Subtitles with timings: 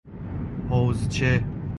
[0.69, 1.43] حوضچه